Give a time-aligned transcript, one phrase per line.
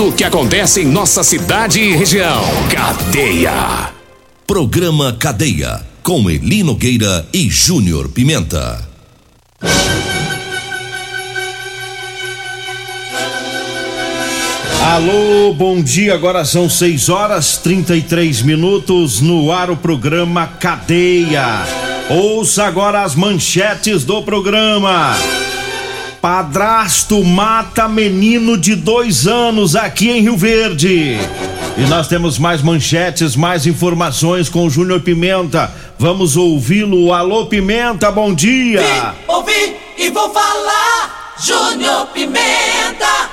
[0.00, 2.42] o que acontece em nossa cidade e região.
[2.70, 3.90] Cadeia.
[4.46, 5.82] Programa Cadeia.
[6.02, 8.88] Com Elino Gueira e Júnior Pimenta.
[14.80, 16.14] Alô, bom dia.
[16.14, 21.64] Agora são 6 horas 33 minutos no ar o programa Cadeia.
[22.08, 25.14] Ouça agora as manchetes do programa.
[26.22, 31.18] Padrasto mata menino de dois anos aqui em Rio Verde.
[31.76, 35.68] E nós temos mais manchetes, mais informações com o Júnior Pimenta.
[35.98, 37.12] Vamos ouvi-lo.
[37.12, 38.82] Alô, Pimenta, bom dia.
[38.82, 41.34] Vim, ouvi e vou falar.
[41.44, 43.32] Júnior Pimenta.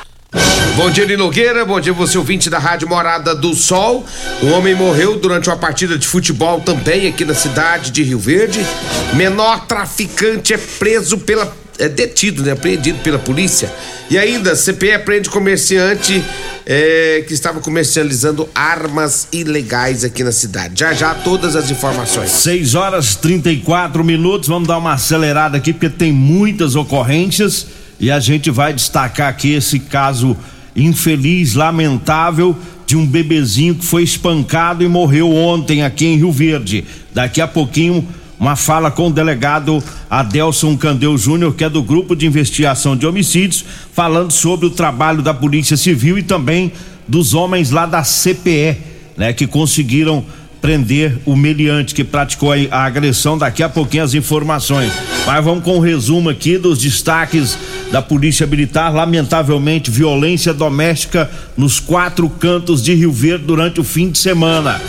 [0.75, 1.63] Bom dia, Nogueira.
[1.65, 4.03] Bom dia, você ouvinte da Rádio Morada do Sol.
[4.41, 8.65] Um homem morreu durante uma partida de futebol também aqui na cidade de Rio Verde.
[9.13, 11.68] Menor traficante é preso pela.
[11.79, 12.51] É detido, né?
[12.51, 13.71] Apreendido pela polícia.
[14.09, 16.21] E ainda, CPE prende comerciante
[16.65, 20.79] é, que estava comercializando armas ilegais aqui na cidade.
[20.79, 22.29] Já já todas as informações.
[22.29, 24.49] 6 horas 34 minutos.
[24.49, 27.65] Vamos dar uma acelerada aqui porque tem muitas ocorrências
[27.99, 30.37] e a gente vai destacar aqui esse caso
[30.75, 36.85] infeliz, lamentável de um bebezinho que foi espancado e morreu ontem aqui em Rio Verde.
[37.13, 38.07] Daqui a pouquinho
[38.39, 43.05] uma fala com o delegado Adelson Candeu Júnior, que é do grupo de investigação de
[43.05, 46.71] homicídios, falando sobre o trabalho da Polícia Civil e também
[47.07, 48.77] dos homens lá da CPE,
[49.17, 50.23] né, que conseguiram
[50.61, 53.37] prender o meliante que praticou a agressão.
[53.37, 54.91] Daqui a pouquinho as informações.
[55.25, 57.57] Mas vamos com um resumo aqui dos destaques
[57.91, 58.93] da Polícia Militar.
[58.93, 64.79] Lamentavelmente, violência doméstica nos quatro cantos de Rio Verde durante o fim de semana.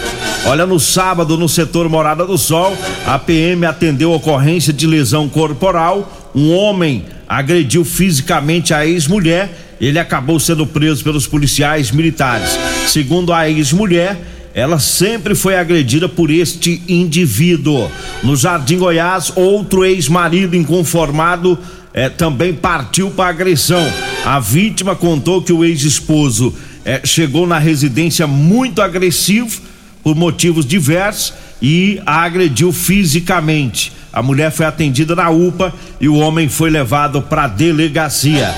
[0.46, 6.30] Olha, no sábado, no setor Morada do Sol, a PM atendeu ocorrência de lesão corporal.
[6.34, 9.76] Um homem agrediu fisicamente a ex-mulher.
[9.80, 12.58] Ele acabou sendo preso pelos policiais militares.
[12.86, 14.18] Segundo a ex-mulher,
[14.54, 17.90] ela sempre foi agredida por este indivíduo.
[18.22, 21.58] No Jardim Goiás, outro ex-marido inconformado
[21.92, 23.86] eh, também partiu para agressão.
[24.24, 26.52] A vítima contou que o ex-esposo
[26.84, 29.69] eh, chegou na residência muito agressivo
[30.02, 33.92] por motivos diversos e a agrediu fisicamente.
[34.12, 38.54] A mulher foi atendida na UPA e o homem foi levado para delegacia.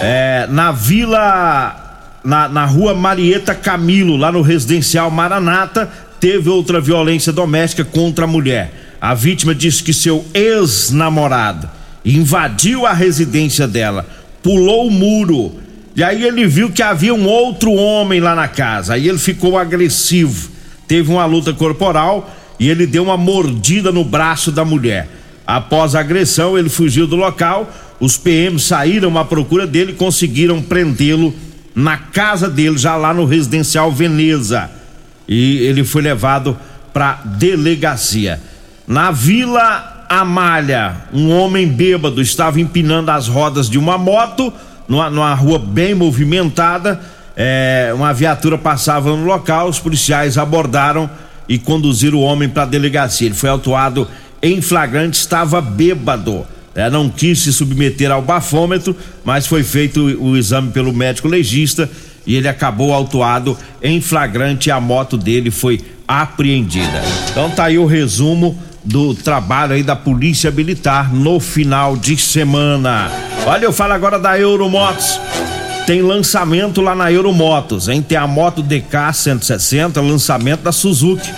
[0.00, 1.88] É, na Vila
[2.24, 8.28] na, na rua Marieta Camilo, lá no residencial Maranata, teve outra violência doméstica contra a
[8.28, 8.96] mulher.
[9.00, 11.68] A vítima disse que seu ex-namorado
[12.04, 14.06] invadiu a residência dela,
[14.42, 15.54] pulou o muro,
[15.98, 18.94] e aí ele viu que havia um outro homem lá na casa.
[18.94, 20.48] Aí ele ficou agressivo,
[20.86, 25.08] teve uma luta corporal e ele deu uma mordida no braço da mulher.
[25.44, 27.68] Após a agressão, ele fugiu do local.
[27.98, 31.34] Os PMs saíram à procura dele e conseguiram prendê-lo
[31.74, 34.70] na casa dele, já lá no residencial Veneza.
[35.26, 36.56] E ele foi levado
[36.92, 38.40] para delegacia.
[38.86, 44.52] Na Vila Amália, um homem bêbado estava empinando as rodas de uma moto
[44.88, 47.00] numa, numa rua bem movimentada.
[47.36, 51.08] É, uma viatura passava no local, os policiais abordaram
[51.48, 53.28] e conduziram o homem para a delegacia.
[53.28, 54.08] Ele foi autuado
[54.42, 56.46] em flagrante, estava bêbado
[56.78, 58.94] é, não quis se submeter ao bafômetro,
[59.24, 61.90] mas foi feito o, o exame pelo médico legista
[62.24, 67.02] e ele acabou autuado em flagrante a moto dele foi apreendida.
[67.32, 73.10] Então tá aí o resumo do trabalho aí da Polícia Militar no final de semana.
[73.46, 75.20] Olha, eu falo agora da Euromotos.
[75.86, 78.02] Tem lançamento lá na Euromotos, hein?
[78.02, 81.32] Tem a moto DK 160, lançamento da Suzuki.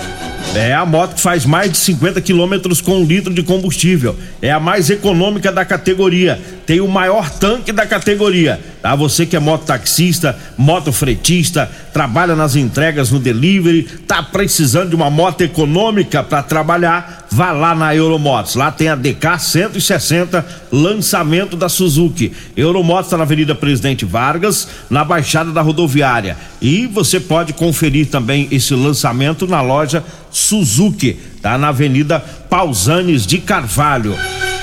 [0.54, 4.16] É a moto que faz mais de 50 quilômetros com um litro de combustível.
[4.42, 6.40] É a mais econômica da categoria.
[6.66, 8.58] Tem o maior tanque da categoria.
[8.82, 8.94] Tá?
[8.94, 15.42] Você que é mototaxista, motofretista, trabalha nas entregas no delivery, tá precisando de uma moto
[15.42, 18.54] econômica para trabalhar, vá lá na Euromotos.
[18.54, 22.32] Lá tem a DK 160, lançamento da Suzuki.
[22.56, 26.36] Euromotos está na Avenida Presidente Vargas, na Baixada da Rodoviária.
[26.60, 33.38] E você pode conferir também esse lançamento na loja Suzuki, tá na Avenida Pausanes de
[33.38, 34.16] Carvalho.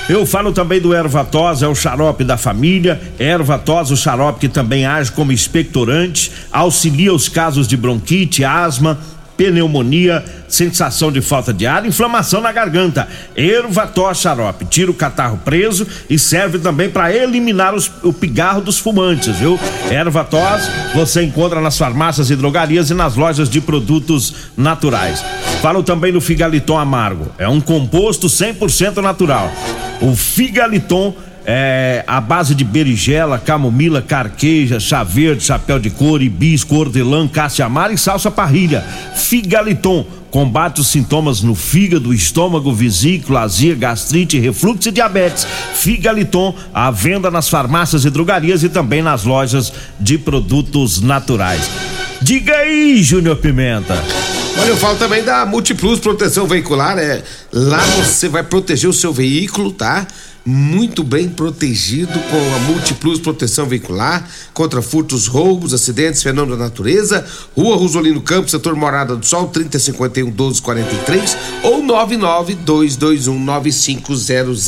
[0.08, 2.98] Eu falo também do Ervatos, é o xarope da família.
[3.18, 8.98] Ervatos, o xarope que também age como expectorante, auxilia os casos de bronquite, asma,
[9.38, 13.08] pneumonia, sensação de falta de ar, inflamação na garganta.
[13.36, 18.78] Ervatos xarope tira o catarro preso e serve também para eliminar os, o pigarro dos
[18.80, 19.58] fumantes, viu?
[19.88, 25.24] Ervatos você encontra nas farmácias e drogarias e nas lojas de produtos naturais.
[25.62, 27.30] Falo também do Figaliton amargo.
[27.38, 29.52] É um composto 100% natural.
[30.00, 31.14] O Figaliton
[31.50, 37.90] é, a base de berigela, camomila, carqueja, chá verde, chapéu de couro, hibisco, hortelã, caça-amara
[37.90, 38.84] e salsa parrilha.
[39.16, 45.46] Figaliton combate os sintomas no fígado, estômago, vesícula, azia, gastrite, refluxo e diabetes.
[45.72, 51.70] Figaliton, à venda nas farmácias e drogarias e também nas lojas de produtos naturais.
[52.20, 53.96] Diga aí, Júnior Pimenta.
[54.60, 57.22] Olha, eu falo também da Multiplus Proteção Veicular, é
[57.52, 60.06] lá você vai proteger o seu veículo, tá?
[60.48, 67.26] muito bem protegido com a Multiplus Proteção Veicular contra furtos, roubos, acidentes, fenômenos da natureza.
[67.54, 74.66] Rua Rosolino Campos, setor Morada do Sol, 3051 1243 ou 99221 9500.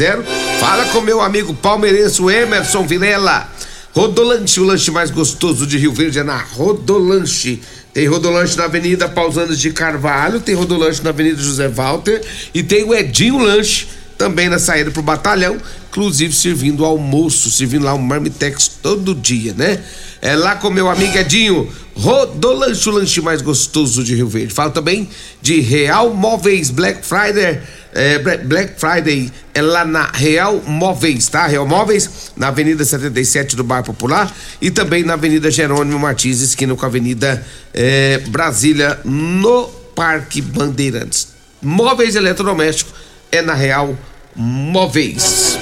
[0.58, 3.48] Fala com meu amigo palmeirense Emerson Vilela.
[3.92, 7.60] Rodolanche, o lanche mais gostoso de Rio Verde é na Rodolanche.
[7.92, 12.22] Tem Rodolanche na Avenida Pausanes de Carvalho, tem Rodolanche na Avenida José Walter
[12.54, 15.56] e tem o Edinho Lanche também na saída pro batalhão,
[15.88, 19.80] inclusive servindo almoço, servindo lá um marmitex todo dia, né?
[20.22, 24.54] É lá com meu amigo Edinho, Rodolanche, o lanche mais gostoso de Rio Verde.
[24.54, 25.08] Fala também
[25.42, 27.60] de Real Móveis Black Friday,
[27.94, 31.46] é, Black Friday é lá na Real Móveis, tá?
[31.46, 36.74] Real Móveis, na Avenida 77 do Bar Popular e também na Avenida Jerônimo Martins, esquina
[36.74, 37.44] com a Avenida
[37.74, 41.28] é, Brasília, no Parque Bandeirantes.
[41.60, 42.94] Móveis eletrodomésticos
[43.30, 45.58] é na Real Móveis Móveis.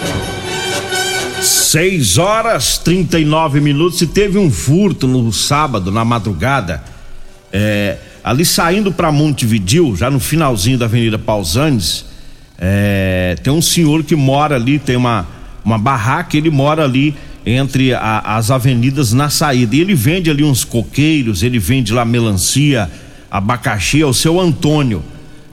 [1.42, 4.00] 6 horas 39 minutos.
[4.02, 6.82] E teve um furto no sábado, na madrugada,
[7.52, 12.04] é, ali saindo para Montevidil, já no finalzinho da Avenida Pausanes.
[12.58, 15.26] É, tem um senhor que mora ali, tem uma,
[15.64, 17.14] uma barraca, ele mora ali
[17.46, 19.76] entre a, as avenidas na saída.
[19.76, 22.90] E ele vende ali uns coqueiros, ele vende lá melancia,
[23.30, 25.02] abacaxi, é o seu Antônio.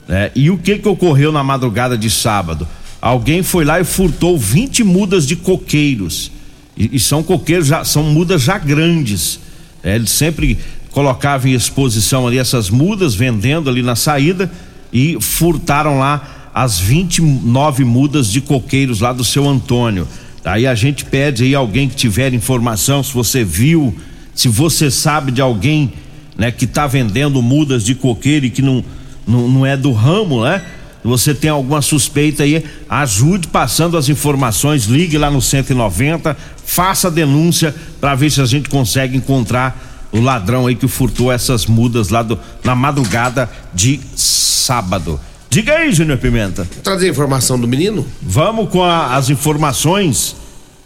[0.08, 0.30] Né?
[0.34, 2.66] E o que que ocorreu na madrugada de sábado?
[3.00, 6.30] alguém foi lá e furtou 20 mudas de coqueiros.
[6.76, 9.40] E, e são coqueiros, já, são mudas já grandes.
[9.82, 10.58] É, ele sempre
[10.90, 14.50] colocava em exposição ali essas mudas, vendendo ali na saída,
[14.92, 20.08] e furtaram lá as 29 mudas de coqueiros lá do seu Antônio.
[20.42, 23.94] Aí a gente pede aí alguém que tiver informação, se você viu,
[24.34, 25.92] se você sabe de alguém
[26.34, 28.82] né, que está vendendo mudas de coqueiro e que não,
[29.26, 30.62] não, não é do ramo, né?
[31.04, 37.10] você tem alguma suspeita aí, ajude passando as informações, ligue lá no 190, faça a
[37.10, 42.08] denúncia para ver se a gente consegue encontrar o ladrão aí que furtou essas mudas
[42.08, 45.20] lá do, na madrugada de sábado.
[45.56, 46.68] Diga aí, Júnior Pimenta.
[46.82, 48.04] Trazer informação do menino?
[48.20, 50.36] Vamos com a, as informações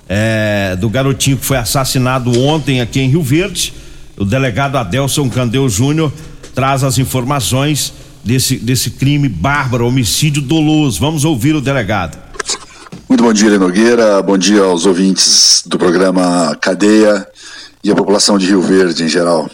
[0.08, 3.74] é, do garotinho que foi assassinado ontem aqui em Rio Verde.
[4.16, 6.12] O delegado Adelson Candeu Júnior
[6.54, 11.00] traz as informações desse, desse crime bárbaro, homicídio doloso.
[11.00, 12.16] Vamos ouvir o delegado.
[13.08, 14.22] Muito bom dia, Nogueira.
[14.22, 17.26] Bom dia aos ouvintes do programa Cadeia
[17.82, 19.50] e a população de Rio Verde em geral.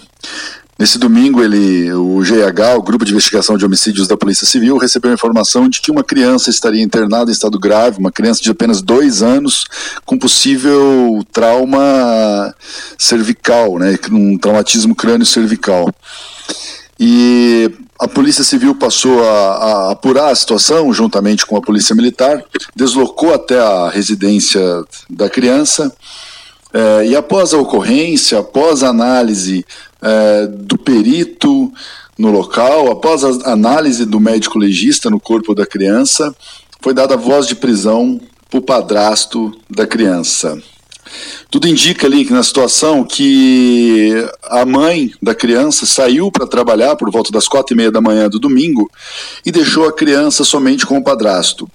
[0.78, 5.10] Nesse domingo, ele, o GH, o Grupo de Investigação de Homicídios da Polícia Civil, recebeu
[5.10, 8.82] a informação de que uma criança estaria internada em estado grave, uma criança de apenas
[8.82, 9.64] dois anos,
[10.04, 12.54] com possível trauma
[12.98, 15.88] cervical, né, um traumatismo crânio cervical.
[17.00, 22.44] E a Polícia Civil passou a, a, apurar a situação juntamente com a Polícia Militar,
[22.74, 24.60] deslocou até a residência
[25.08, 25.90] da criança
[26.76, 29.64] é, e após a ocorrência, após a análise
[30.02, 31.72] é, do perito
[32.18, 36.34] no local, após a análise do médico legista no corpo da criança,
[36.80, 40.58] foi dada voz de prisão para o padrasto da criança.
[41.50, 44.12] Tudo indica ali que na situação que
[44.44, 48.28] a mãe da criança saiu para trabalhar por volta das quatro e meia da manhã
[48.28, 48.90] do domingo
[49.44, 51.68] e deixou a criança somente com o padrasto.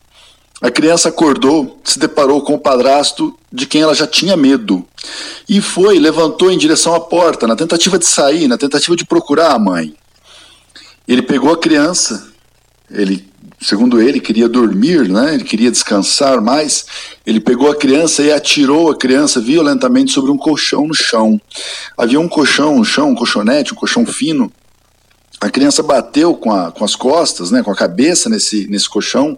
[0.62, 4.86] A criança acordou, se deparou com o padrasto de quem ela já tinha medo
[5.50, 9.54] e foi, levantou em direção à porta, na tentativa de sair, na tentativa de procurar
[9.54, 9.96] a mãe.
[11.08, 12.32] Ele pegou a criança,
[12.90, 15.36] ele segundo ele, queria dormir, né?
[15.36, 16.86] ele queria descansar mais.
[17.26, 21.40] Ele pegou a criança e atirou a criança violentamente sobre um colchão no chão.
[21.98, 24.52] Havia um colchão, um chão, um colchonete, um colchão fino,
[25.42, 29.36] A criança bateu com, a, com as costas, né, com a cabeça nesse, nesse colchão,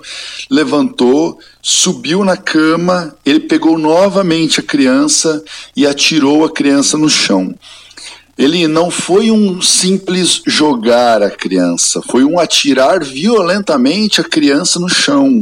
[0.52, 5.42] levantou, subiu na cama, ele pegou novamente a criança
[5.74, 7.56] e atirou a criança no chão.
[8.38, 14.90] Ele não foi um simples jogar a criança, foi um atirar violentamente a criança no
[14.90, 15.42] chão.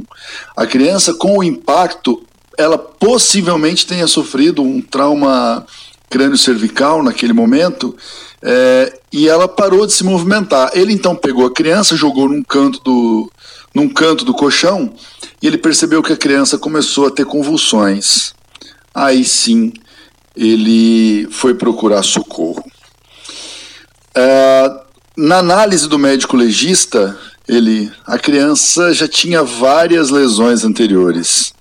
[0.56, 2.22] A criança, com o impacto,
[2.56, 5.66] ela possivelmente tenha sofrido um trauma
[6.08, 7.98] crânio cervical naquele momento
[8.44, 10.72] é, e ela parou de se movimentar.
[10.74, 13.32] Ele então pegou a criança, jogou num canto do,
[13.74, 14.94] num canto do colchão
[15.42, 18.34] e ele percebeu que a criança começou a ter convulsões.
[18.94, 19.74] Aí sim
[20.36, 22.64] ele foi procurar socorro.
[24.16, 24.72] É,
[25.18, 27.18] na análise do médico legista,
[27.48, 31.54] ele, a criança já tinha várias lesões anteriores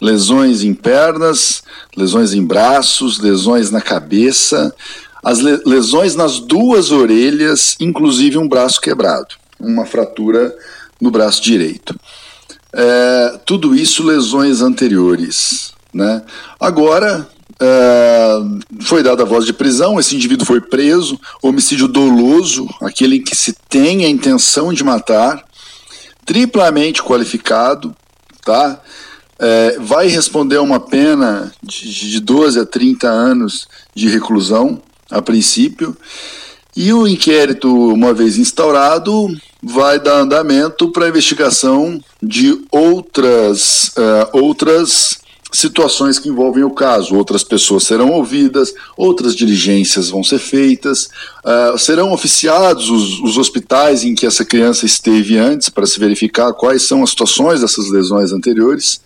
[0.00, 1.62] lesões em pernas,
[1.96, 4.74] lesões em braços, lesões na cabeça,
[5.26, 10.54] as lesões nas duas orelhas, inclusive um braço quebrado, uma fratura
[11.00, 11.98] no braço direito.
[12.72, 15.72] É, tudo isso lesões anteriores.
[15.92, 16.22] Né?
[16.60, 17.28] Agora,
[17.58, 18.36] é,
[18.82, 23.34] foi dada a voz de prisão, esse indivíduo foi preso, homicídio doloso, aquele em que
[23.34, 25.42] se tem a intenção de matar,
[26.24, 27.96] triplamente qualificado,
[28.44, 28.80] tá?
[29.38, 35.22] é, vai responder a uma pena de, de 12 a 30 anos de reclusão, a
[35.22, 35.96] princípio,
[36.76, 39.28] e o inquérito, uma vez instaurado,
[39.62, 45.18] vai dar andamento para a investigação de outras, uh, outras
[45.50, 47.14] situações que envolvem o caso.
[47.14, 51.08] Outras pessoas serão ouvidas, outras diligências vão ser feitas,
[51.44, 56.52] uh, serão oficiados os, os, hospitais em que essa criança esteve antes para se verificar
[56.52, 59.00] quais são as situações dessas lesões anteriores.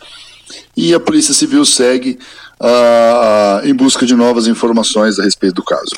[0.76, 2.19] E a Polícia Civil segue
[2.61, 5.97] uh, em busca de novas informações a respeito do caso.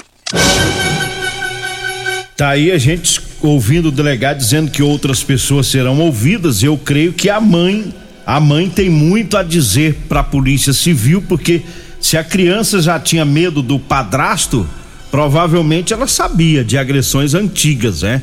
[2.36, 6.62] Tá aí a gente ouvindo o delegado dizendo que outras pessoas serão ouvidas.
[6.62, 7.92] Eu creio que a mãe
[8.24, 11.62] a mãe tem muito a dizer para a Polícia Civil, porque
[12.00, 14.66] se a criança já tinha medo do padrasto,
[15.10, 18.22] provavelmente ela sabia de agressões antigas, né?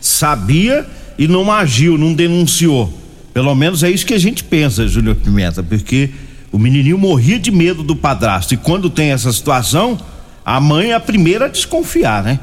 [0.00, 0.86] Sabia
[1.18, 2.92] e não agiu, não denunciou.
[3.32, 6.10] Pelo menos é isso que a gente pensa, Júnior Pimenta, porque
[6.50, 9.98] o menininho morria de medo do padrasto e quando tem essa situação,
[10.44, 12.40] a mãe é a primeira a desconfiar, né?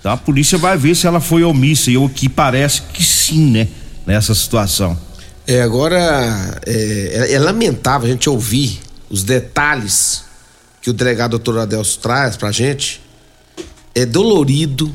[0.00, 3.50] Então a polícia vai ver se ela foi omissa e o que parece que sim,
[3.50, 3.68] né?
[4.06, 4.98] Nessa situação.
[5.46, 5.98] É, agora
[6.66, 10.24] é, é, é, lamentável a gente ouvir os detalhes
[10.80, 13.00] que o delegado doutor Adelso traz pra gente.
[13.94, 14.94] É dolorido,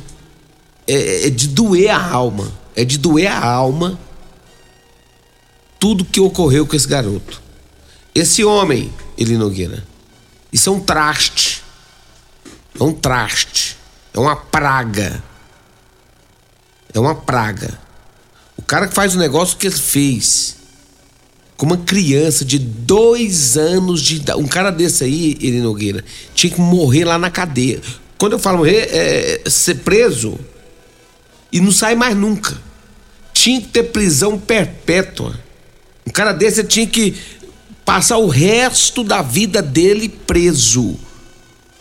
[0.88, 2.52] é, é de doer a alma.
[2.76, 3.98] É de doer a alma
[5.80, 7.42] tudo que ocorreu com esse garoto.
[8.14, 9.86] Esse homem, ele Nogueira,
[10.52, 11.64] isso é um traste.
[12.80, 13.78] É um traste.
[14.14, 15.24] É uma praga.
[16.94, 17.80] É uma praga.
[18.58, 20.58] O cara que faz o negócio que ele fez
[21.56, 24.40] com uma criança de dois anos de idade.
[24.40, 27.82] Um cara desse aí, ele Nogueira, tinha que morrer lá na cadeia.
[28.18, 30.40] Quando eu falo morrer, é ser preso
[31.52, 32.58] e não sai mais nunca.
[33.34, 35.38] Tinha que ter prisão perpétua.
[36.08, 37.16] Um cara desse tinha que
[37.90, 40.96] passar o resto da vida dele preso.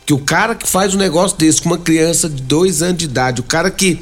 [0.07, 3.05] Que o cara que faz um negócio desse com uma criança de dois anos de
[3.05, 4.01] idade, o cara que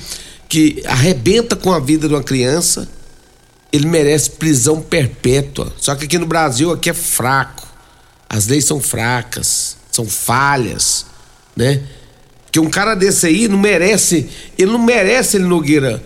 [0.48, 2.88] que arrebenta com a vida de uma criança,
[3.72, 5.72] ele merece prisão perpétua.
[5.78, 7.66] Só que aqui no Brasil aqui é fraco.
[8.28, 11.06] As leis são fracas, são falhas,
[11.56, 11.82] né?
[12.52, 16.00] Que um cara desse aí não merece, ele não merece ele Nogueira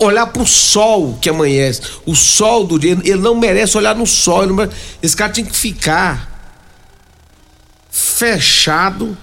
[0.00, 4.46] olhar pro sol que amanhece, o sol do dia, ele não merece olhar no sol,
[4.48, 6.34] merece, esse cara tem que ficar
[7.90, 9.16] fechado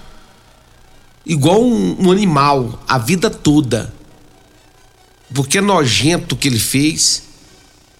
[1.24, 3.92] igual um, um animal a vida toda
[5.34, 7.24] porque é nojento o que ele fez,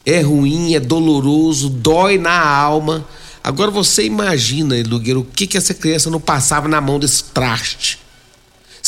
[0.07, 3.07] é ruim, é doloroso, dói na alma.
[3.43, 7.99] Agora você imagina, Lugueiro, o que, que essa criança não passava na mão desse traste.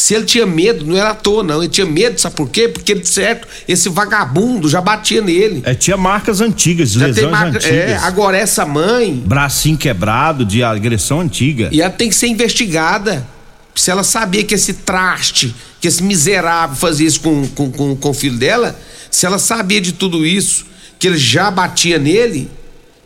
[0.07, 1.61] Se ele tinha medo, não era à toa, não.
[1.61, 2.69] Ele tinha medo, sabe por quê?
[2.69, 5.63] Porque, de certo, esse vagabundo já batia nele.
[5.65, 7.75] É, tinha marcas antigas, já lesões marca, antigas.
[7.75, 9.21] É, agora essa mãe.
[9.27, 11.71] Bracinho quebrado de agressão antiga.
[11.73, 13.27] E ela tem que ser investigada.
[13.75, 18.11] Se ela sabia que esse traste que esse miserável fazia isso com, com, com, com
[18.11, 18.79] o filho dela,
[19.11, 20.67] se ela sabia de tudo isso,
[21.01, 22.49] que ele já batia nele,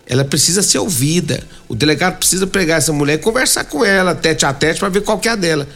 [0.07, 1.43] ela precisa ser ouvida.
[1.67, 5.01] O delegado precisa pegar essa mulher e conversar com ela, tete a tete, para ver
[5.01, 5.67] qual que é a dela.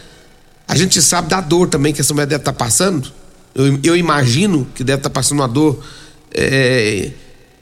[0.67, 3.13] A gente sabe da dor também que essa mulher deve estar tá passando.
[3.55, 5.85] Eu, eu imagino que deve estar tá passando uma dor
[6.35, 7.11] é,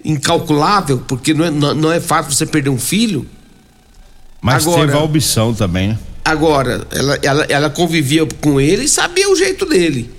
[0.04, 3.26] incalculável, porque não é, não, não é fácil você perder um filho.
[4.40, 5.98] Mas Agora, teve a opção também, né?
[6.24, 10.10] Agora, ela, ela, ela convivia com ele e sabia o jeito dele.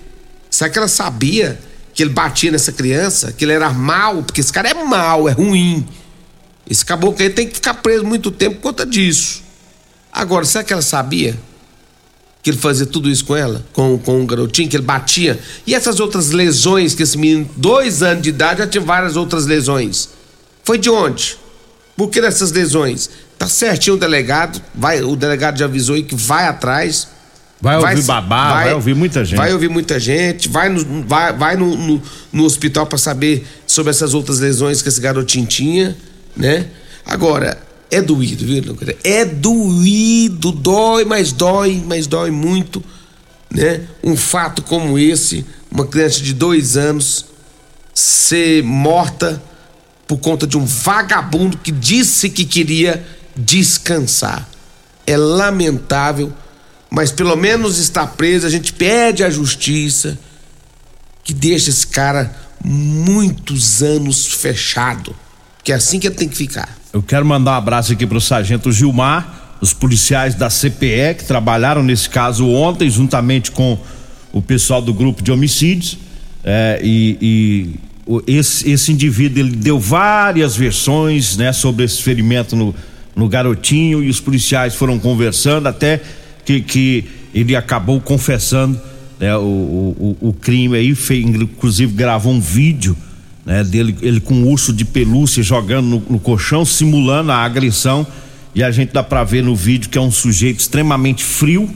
[0.49, 1.59] Será que ela sabia
[1.93, 3.31] que ele batia nessa criança?
[3.31, 4.21] Que ele era mal?
[4.23, 5.85] Porque esse cara é mal, é ruim.
[6.69, 9.41] Esse caboclo aí tem que ficar preso muito tempo por conta disso.
[10.11, 11.37] Agora, será que ela sabia
[12.43, 13.65] que ele fazia tudo isso com ela?
[13.71, 15.39] Com, com um garotinho, que ele batia?
[15.65, 19.45] E essas outras lesões que esse menino, dois anos de idade, já tinha várias outras
[19.45, 20.09] lesões.
[20.62, 21.38] Foi de onde?
[21.95, 23.09] Por que dessas lesões?
[23.39, 27.07] Tá certinho o delegado, vai, o delegado já avisou aí que vai atrás.
[27.62, 29.38] Vai ouvir babá, vai, vai, ouvir muita gente.
[29.38, 32.01] Vai ouvir muita gente, vai no, vai, vai no, no,
[32.33, 35.95] no hospital para saber sobre essas outras lesões que esse garotinho tinha,
[36.35, 36.65] né?
[37.05, 37.57] Agora,
[37.95, 42.83] é doído, viu, É doído, dói, mas dói, mas dói muito,
[43.50, 43.81] né?
[44.03, 47.25] Um fato como esse, uma criança de dois anos
[47.93, 49.41] ser morta
[50.07, 54.50] por conta de um vagabundo que disse que queria descansar.
[55.05, 56.33] É lamentável
[56.93, 58.45] mas pelo menos está preso.
[58.45, 60.15] A gente pede à justiça
[61.23, 62.31] que deixe esse cara
[62.63, 65.15] muitos anos fechado,
[65.63, 66.77] que é assim que ele tem que ficar.
[66.93, 71.25] Eu quero mandar um abraço aqui para o sargento Gilmar, os policiais da CPE que
[71.25, 73.79] trabalharam nesse caso ontem, juntamente com
[74.31, 75.97] o pessoal do grupo de homicídios.
[76.43, 77.17] É, e,
[78.27, 82.75] e esse, esse indivíduo ele deu várias versões né, sobre esse ferimento no,
[83.15, 86.00] no garotinho e os policiais foram conversando até
[86.45, 88.79] que, que ele acabou confessando
[89.19, 92.95] né, o, o, o crime aí, fez, inclusive gravou um vídeo
[93.45, 98.05] né, dele ele com um urso de pelúcia jogando no, no colchão, simulando a agressão.
[98.55, 101.69] E a gente dá para ver no vídeo que é um sujeito extremamente frio,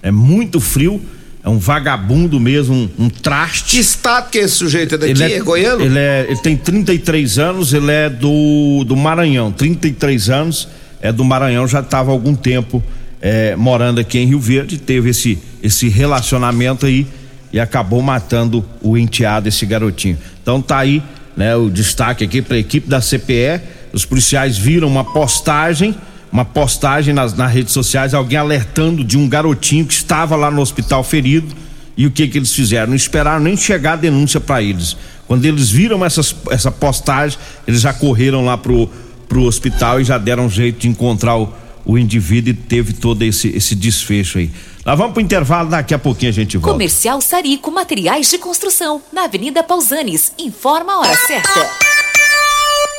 [0.00, 1.00] é muito frio,
[1.42, 3.76] é um vagabundo mesmo, um, um traste.
[3.76, 5.12] Que estado que esse sujeito é daqui?
[5.12, 5.82] Ele é, é goiano?
[5.82, 10.68] Ele, é, ele tem 33 anos, ele é do, do Maranhão, 33 anos,
[11.00, 12.82] é do Maranhão, já estava há algum tempo
[13.20, 17.06] é, morando aqui em Rio Verde, teve esse, esse relacionamento aí
[17.52, 20.18] e acabou matando o enteado, esse garotinho.
[20.42, 21.02] Então tá aí,
[21.36, 23.60] né, o destaque aqui para a equipe da CPE.
[23.92, 25.94] Os policiais viram uma postagem,
[26.32, 30.60] uma postagem nas, nas redes sociais, alguém alertando de um garotinho que estava lá no
[30.60, 31.54] hospital ferido.
[31.96, 32.88] E o que que eles fizeram?
[32.88, 34.96] Não esperaram nem chegar a denúncia para eles.
[35.26, 38.88] Quando eles viram essas, essa postagem, eles já correram lá pro,
[39.28, 41.52] pro hospital e já deram jeito de encontrar o,
[41.84, 44.50] o indivíduo teve todo esse, esse desfecho aí.
[44.84, 46.72] Lá vamos pro intervalo, daqui a pouquinho a gente volta.
[46.72, 50.32] Comercial Sarico Materiais de Construção, na Avenida Pausanes.
[50.38, 51.99] Informa a hora certa.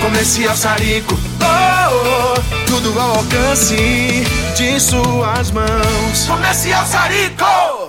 [0.00, 1.18] Comercial Sarico.
[1.40, 4.24] Oh, oh, tudo ao alcance
[4.56, 6.26] de suas mãos.
[6.26, 7.77] Comercial Sarico.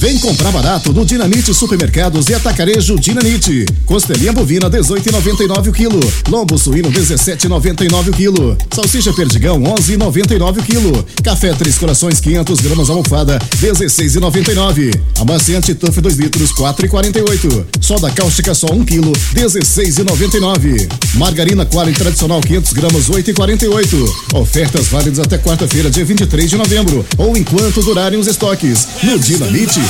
[0.00, 3.66] Vem comprar barato no Dinamite Supermercados e Atacarejo Dinamite.
[3.84, 6.00] Costelinha bovina 18,99 o quilo.
[6.26, 8.56] Lombo suíno 17,99 o quilo.
[8.74, 11.06] Salsicha perdigão 11,99 o quilo.
[11.22, 14.98] Café Três Corações 500 gramas almofada 16,99.
[15.20, 17.66] Amaciante Tuff 2 litros 4,48.
[17.82, 20.90] Soda cáustica só 1 quilo 16,99.
[21.16, 24.14] Margarina Quali tradicional 500 gramas 8,48.
[24.32, 28.88] Ofertas válidas até quarta-feira dia 23 de novembro ou enquanto durarem os estoques.
[29.02, 29.89] No Dinamite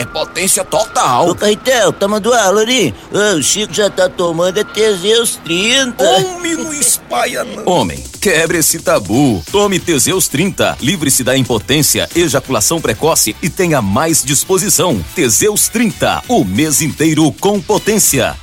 [0.00, 1.28] é potência total.
[1.28, 2.30] Ô, Caetel, tá mandando?
[2.34, 6.02] Ô, o Chico já tá tomando é Teseus 30.
[6.02, 7.66] Homem, não espalha não.
[7.66, 9.42] Homem, quebre esse tabu.
[9.52, 10.78] Tome Teseus 30.
[10.80, 15.04] Livre-se da impotência, ejaculação precoce e tenha mais disposição.
[15.14, 16.24] Teseus 30.
[16.28, 18.34] O mês inteiro com potência.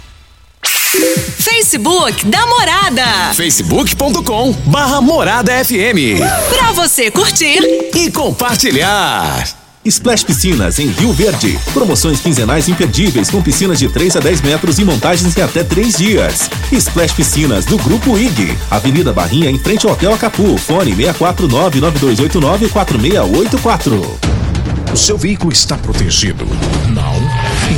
[0.62, 3.34] Facebook da Morada.
[3.34, 6.22] facebook.com barra Morada FM.
[6.50, 7.60] Pra você curtir
[7.96, 9.67] e compartilhar.
[9.88, 11.58] Splash Piscinas em Rio Verde.
[11.74, 15.98] Promoções quinzenais imperdíveis com piscinas de 3 a 10 metros e montagens em até 3
[15.98, 16.50] dias.
[16.72, 18.58] Splash Piscinas do Grupo IG.
[18.70, 20.58] Avenida Barrinha em frente ao Hotel Acapu.
[20.58, 24.18] Fone 649 9289 4684.
[24.92, 26.46] O seu veículo está protegido?
[26.90, 27.27] Não?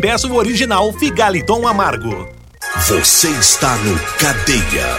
[0.00, 2.26] e peça o original Figaliton Amargo.
[2.88, 4.98] Você está no Cadeia.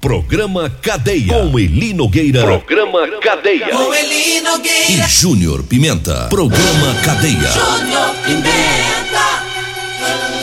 [0.00, 1.34] Programa Cadeia.
[1.34, 2.42] Com Eli Nogueira.
[2.42, 3.70] Programa Cadeia.
[3.70, 4.92] Com Eli Nogueira.
[4.92, 6.28] E Júnior Pimenta.
[6.28, 7.34] Programa Cadeia.
[7.34, 9.44] Júnior Pimenta.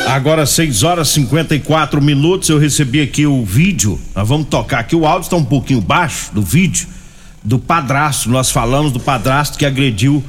[0.07, 2.49] Agora 6 horas e 54 minutos.
[2.49, 3.97] Eu recebi aqui o vídeo.
[4.13, 4.97] Nós vamos tocar aqui.
[4.97, 6.89] O áudio está um pouquinho baixo do vídeo.
[7.41, 8.29] Do padrasto.
[8.29, 10.21] Nós falamos do padrasto que agrediu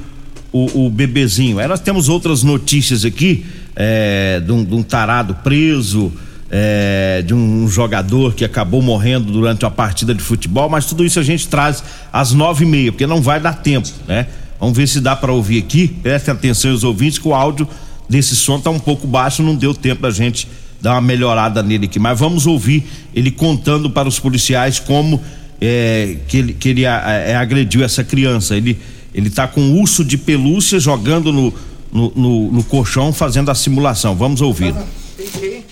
[0.52, 1.58] o, o bebezinho.
[1.58, 6.12] Aí nós temos outras notícias aqui é, de, um, de, um, tarado preso,
[6.50, 11.18] é, de um, jogador que acabou morrendo durante uma partida de futebol, mas tudo isso
[11.18, 14.26] a gente traz às nove e meia, porque não vai dar tempo, né?
[14.60, 15.88] Vamos ver se dá para ouvir aqui.
[15.88, 17.66] Prestem atenção os ouvintes que o áudio
[18.08, 20.46] desse som tá um pouco baixo, não deu tempo da gente
[20.80, 21.98] dar uma melhorada nele aqui.
[21.98, 25.20] Mas vamos ouvir ele contando para os policiais como
[25.60, 28.56] é, que ele, que ele é, agrediu essa criança.
[28.56, 28.78] Ele
[29.14, 31.52] ele tá com urso de pelúcia jogando no,
[31.92, 34.16] no, no, no colchão, fazendo a simulação.
[34.16, 34.74] Vamos ouvir.
[35.16, 35.66] Peguei,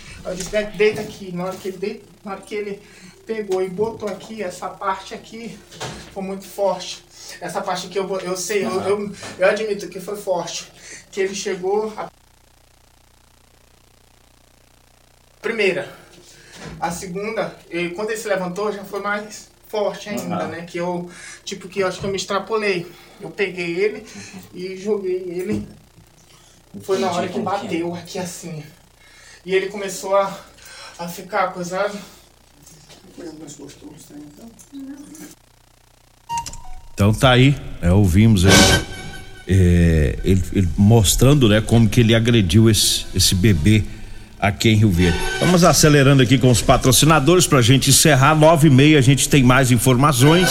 [0.77, 1.33] deita aqui.
[1.33, 2.81] Na hora, que ele deita, na hora que ele
[3.27, 5.57] pegou e botou aqui, essa parte aqui
[6.13, 7.05] foi muito forte.
[7.41, 10.71] Essa parte aqui eu, eu sei, eu, eu, eu admito que foi forte.
[11.11, 11.93] Que ele chegou.
[11.97, 12.11] A...
[15.41, 15.89] Primeira.
[16.79, 20.51] A segunda, ele, quando ele se levantou, já foi mais forte ainda, uhum.
[20.51, 20.63] né?
[20.63, 21.09] Que eu,
[21.45, 22.87] tipo, que eu acho que eu me extrapolei.
[23.21, 24.07] Eu peguei ele
[24.53, 25.69] e joguei ele.
[26.83, 28.63] Foi na hora que bateu aqui assim.
[29.45, 30.39] E ele começou a,
[30.99, 31.97] a ficar coisado.
[36.95, 38.55] Então tá aí, né, ouvimos ele,
[39.49, 43.85] é, ele, ele, mostrando né, como que ele agrediu esse, esse bebê
[44.41, 45.19] aqui em Rio Verde.
[45.39, 48.35] Vamos acelerando aqui com os patrocinadores para a gente encerrar.
[48.35, 50.49] Nove e meia a gente tem mais informações.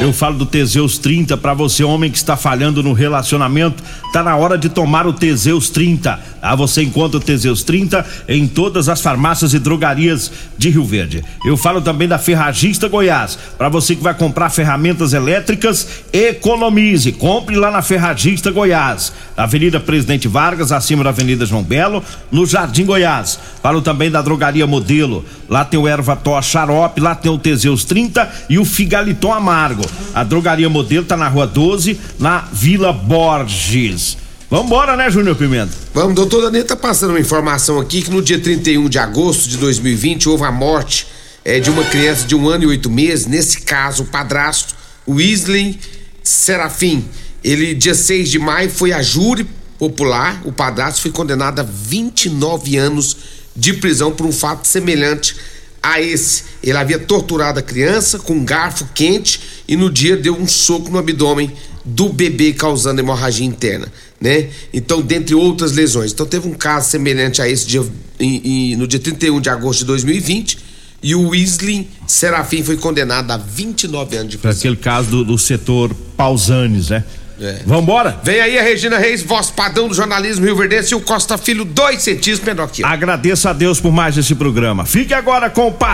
[0.00, 3.82] Eu falo do Teseus 30 para você, homem que está falhando no relacionamento.
[4.12, 6.20] Tá na hora de tomar o Teseus 30.
[6.40, 11.24] Ah, você encontra o Teseus 30 em todas as farmácias e drogarias de Rio Verde.
[11.44, 13.36] Eu falo também da Ferragista Goiás.
[13.58, 17.10] Para você que vai comprar ferramentas elétricas, economize.
[17.10, 19.12] Compre lá na Ferragista Goiás.
[19.36, 23.38] Avenida Presidente Vargas, acima da Avenida João Belo, no Jardim Goiás.
[23.60, 25.24] Falo também da Drogaria Modelo.
[25.48, 29.87] Lá tem o Erva Tó Xarope, lá tem o Teseus 30 e o Figaliton Amargo.
[30.14, 34.16] A drogaria modelo tá na rua 12, na Vila Borges.
[34.50, 35.72] Vambora, né, Júnior Pimenta?
[35.92, 39.58] Vamos, doutor Danilo tá passando uma informação aqui que no dia 31 de agosto de
[39.58, 41.06] 2020 houve a morte
[41.44, 43.26] é, de uma criança de um ano e oito meses.
[43.26, 44.74] Nesse caso, o padrasto,
[45.06, 45.78] Weasley
[46.22, 47.04] Serafim.
[47.44, 49.46] Ele, dia 6 de maio, foi a júri
[49.78, 50.40] popular.
[50.44, 53.16] O padrasto foi condenado a 29 anos
[53.54, 55.36] de prisão por um fato semelhante
[55.82, 56.44] a esse.
[56.62, 60.90] Ele havia torturado a criança com um garfo quente e no dia deu um soco
[60.90, 61.50] no abdômen
[61.84, 64.48] do bebê causando hemorragia interna, né?
[64.74, 66.12] Então, dentre outras lesões.
[66.12, 67.82] Então, teve um caso semelhante a esse dia,
[68.20, 70.58] em- em- no dia 31 de agosto de 2020
[71.02, 75.38] e o Weasley Serafim foi condenado a 29 anos de Para aquele caso do, do
[75.38, 77.04] setor Pausanes, né?
[77.40, 77.60] É.
[77.64, 78.18] Vambora?
[78.22, 81.64] Vem aí a Regina Reis, voz padrão do jornalismo Rio Verdense e o Costa Filho,
[81.64, 82.86] dois centímetros menor que eu.
[82.86, 84.84] Agradeço a Deus por mais esse programa.
[84.84, 85.88] Fique agora com o Pat